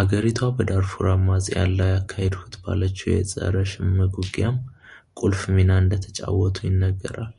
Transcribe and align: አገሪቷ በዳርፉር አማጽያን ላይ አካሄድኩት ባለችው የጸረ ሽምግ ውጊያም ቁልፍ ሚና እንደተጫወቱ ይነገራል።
አገሪቷ 0.00 0.38
በዳርፉር 0.56 1.06
አማጽያን 1.14 1.72
ላይ 1.80 1.90
አካሄድኩት 1.96 2.52
ባለችው 2.66 3.10
የጸረ 3.12 3.54
ሽምግ 3.72 4.14
ውጊያም 4.22 4.64
ቁልፍ 5.22 5.42
ሚና 5.56 5.70
እንደተጫወቱ 5.84 6.56
ይነገራል። 6.70 7.36